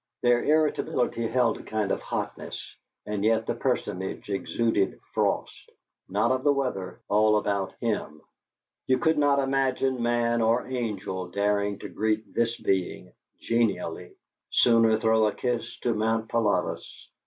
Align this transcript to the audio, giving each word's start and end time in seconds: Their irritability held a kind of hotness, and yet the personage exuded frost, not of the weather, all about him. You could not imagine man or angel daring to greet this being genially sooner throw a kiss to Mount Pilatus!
Their 0.23 0.43
irritability 0.43 1.27
held 1.27 1.59
a 1.59 1.63
kind 1.63 1.91
of 1.91 1.99
hotness, 2.01 2.75
and 3.05 3.23
yet 3.23 3.45
the 3.45 3.53
personage 3.53 4.31
exuded 4.31 4.99
frost, 5.13 5.69
not 6.09 6.31
of 6.31 6.43
the 6.43 6.51
weather, 6.51 7.01
all 7.07 7.37
about 7.37 7.75
him. 7.79 8.19
You 8.87 8.97
could 8.97 9.19
not 9.19 9.37
imagine 9.37 10.01
man 10.01 10.41
or 10.41 10.65
angel 10.65 11.27
daring 11.27 11.77
to 11.81 11.87
greet 11.89 12.33
this 12.33 12.59
being 12.59 13.13
genially 13.41 14.13
sooner 14.49 14.97
throw 14.97 15.27
a 15.27 15.35
kiss 15.35 15.79
to 15.81 15.93
Mount 15.93 16.29
Pilatus! 16.31 17.09